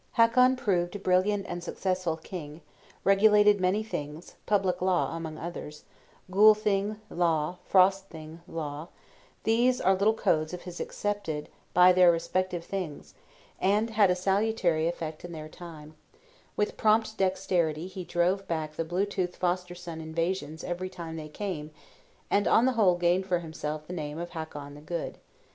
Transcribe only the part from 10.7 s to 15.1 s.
accepted by their respective Things, and had a salutary